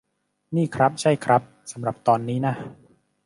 [0.55, 1.41] นี่ครับ ใช่ครับ
[1.71, 2.53] สำหรับตอนนี้นะ